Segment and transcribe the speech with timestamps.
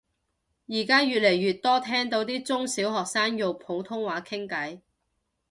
[0.67, 4.79] 而家越嚟越多聽到啲中小學生用普通話傾偈